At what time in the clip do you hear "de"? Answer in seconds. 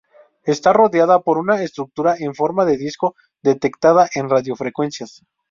2.65-2.75